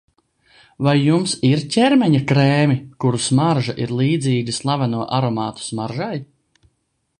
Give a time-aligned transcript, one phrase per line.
[0.85, 6.13] Vai jums ir ķermeņa krēmi, kuru smarža ir līdzīga slaveno aromātu smaržai?